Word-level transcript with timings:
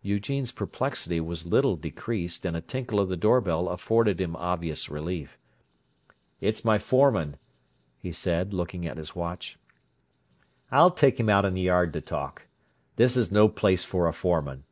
Eugene's 0.00 0.52
perplexity 0.52 1.20
was 1.20 1.44
little 1.44 1.76
decreased, 1.76 2.46
and 2.46 2.56
a 2.56 2.62
tinkle 2.62 2.98
of 2.98 3.10
the 3.10 3.14
door 3.18 3.42
bell 3.42 3.68
afforded 3.68 4.18
him 4.18 4.34
obvious 4.36 4.88
relief. 4.88 5.38
"It's 6.40 6.64
my 6.64 6.78
foreman," 6.78 7.36
he 7.98 8.10
said, 8.10 8.54
looking 8.54 8.86
at 8.86 8.96
his 8.96 9.14
watch. 9.14 9.58
"I'll 10.70 10.90
take 10.92 11.20
him 11.20 11.28
out 11.28 11.44
in 11.44 11.52
the 11.52 11.60
yard 11.60 11.92
to 11.92 12.00
talk. 12.00 12.46
This 12.96 13.18
is 13.18 13.30
no 13.30 13.48
place 13.50 13.84
for 13.84 14.06
a 14.08 14.14
foreman." 14.14 14.64